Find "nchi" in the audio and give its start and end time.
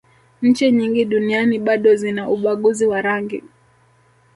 0.41-0.71